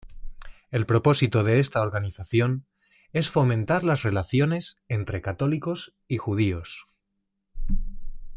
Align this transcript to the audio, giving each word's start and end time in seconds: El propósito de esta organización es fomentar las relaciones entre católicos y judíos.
El 0.71 0.87
propósito 0.87 1.43
de 1.43 1.59
esta 1.59 1.79
organización 1.83 2.65
es 3.13 3.29
fomentar 3.29 3.83
las 3.83 4.01
relaciones 4.01 4.79
entre 4.87 5.21
católicos 5.21 5.93
y 6.07 6.17
judíos. 6.17 6.87